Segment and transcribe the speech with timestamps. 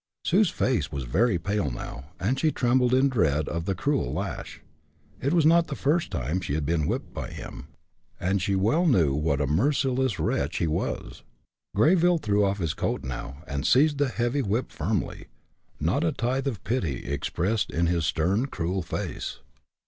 [0.25, 4.59] Sue's face was very pale now, and she trembled in dread of the cruel lash.
[5.21, 7.67] It was not the first time she had been whipped by him,
[8.19, 11.21] and she well knew what a merciless wretch he was.
[11.77, 15.27] Greyville threw off his coat now, and seized the heavy whip firmly,
[15.79, 19.37] not a tithe of pity expressed in his stern, cruel face.